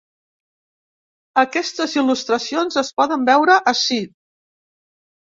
[1.43, 4.03] Aquestes il·lustracions es poden veure ací.